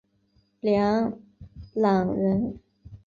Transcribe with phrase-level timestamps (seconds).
[0.61, 1.13] 梁
[1.75, 2.57] 览人。